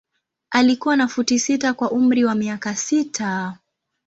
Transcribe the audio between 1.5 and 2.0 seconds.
kwa